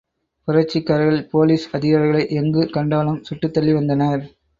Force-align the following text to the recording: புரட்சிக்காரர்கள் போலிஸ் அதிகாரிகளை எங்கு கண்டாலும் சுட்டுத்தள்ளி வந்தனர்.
புரட்சிக்காரர்கள் 0.47 1.27
போலிஸ் 1.31 1.65
அதிகாரிகளை 1.71 2.23
எங்கு 2.31 2.69
கண்டாலும் 2.69 3.21
சுட்டுத்தள்ளி 3.29 3.73
வந்தனர். 3.73 4.23